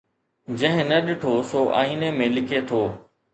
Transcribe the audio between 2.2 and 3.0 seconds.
لڪي ٿو